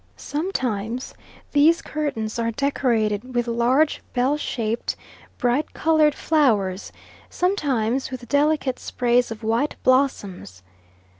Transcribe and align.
Sometimes 0.17 1.13
these 1.51 1.83
curtains 1.83 2.39
are 2.39 2.49
decorated 2.49 3.35
with 3.35 3.45
large 3.47 4.01
bell 4.15 4.35
shaped, 4.35 4.95
bright 5.37 5.73
coloured 5.75 6.15
flowers, 6.15 6.91
sometimes 7.29 8.09
with 8.09 8.27
delicate 8.27 8.79
sprays 8.79 9.29
of 9.29 9.43
white 9.43 9.75
blossoms. 9.83 10.63